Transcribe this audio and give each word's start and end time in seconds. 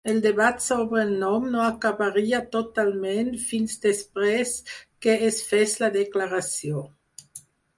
El 0.11 0.19
debat 0.25 0.61
sobre 0.67 1.01
el 1.07 1.11
nom 1.23 1.43
no 1.55 1.59
acabaria 1.65 2.39
totalment 2.55 3.29
fins 3.51 3.77
després 3.85 4.57
que 5.07 5.19
es 5.29 5.41
fes 5.51 5.77
la 5.85 5.91
Declaració. 6.01 6.83